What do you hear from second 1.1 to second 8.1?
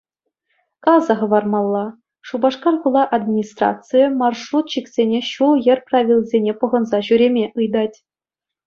хӑвармалла: Шупашкар хула администрацийӗ маршрутчиксене ҫул-йӗр правилисене пӑхӑнса ҫӳреме ыйтать.